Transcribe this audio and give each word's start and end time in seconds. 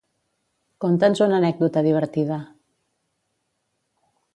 Conta'ns 0.85 1.21
una 1.27 1.39
anècdota 1.41 1.85
divertida. 1.91 2.41